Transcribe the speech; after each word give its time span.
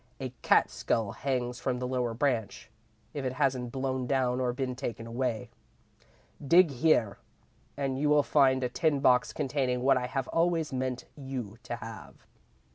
A 0.19 0.29
cat's 0.41 0.73
skull 0.73 1.11
hangs 1.11 1.59
from 1.59 1.77
the 1.77 1.87
lower 1.87 2.15
branch, 2.15 2.71
if 3.13 3.23
it 3.23 3.33
hasn't 3.33 3.71
blown 3.71 4.07
down 4.07 4.41
or 4.41 4.51
been 4.51 4.75
taken 4.75 5.05
away. 5.05 5.51
Dig 6.43 6.71
here 6.71 7.19
and 7.77 7.99
you 7.99 8.09
will 8.09 8.23
find 8.23 8.63
a 8.63 8.67
tin 8.69 8.99
box 8.99 9.31
containing 9.31 9.83
what 9.83 9.97
I 9.97 10.07
have 10.07 10.27
always 10.29 10.73
meant 10.73 11.05
you 11.15 11.57
to 11.61 11.75
have. 11.75 12.25